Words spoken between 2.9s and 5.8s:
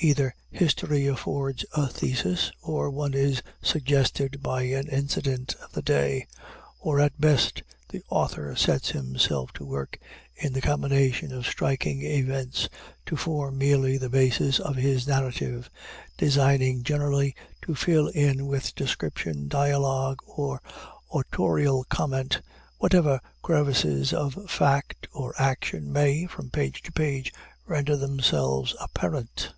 is suggested by an incident of